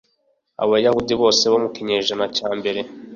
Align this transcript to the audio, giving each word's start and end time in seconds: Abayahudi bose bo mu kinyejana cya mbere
Abayahudi 0.63 1.13
bose 1.21 1.43
bo 1.51 1.57
mu 1.63 1.69
kinyejana 1.75 2.25
cya 2.37 2.49
mbere 2.59 2.79